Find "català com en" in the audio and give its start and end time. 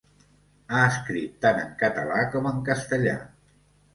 1.83-2.63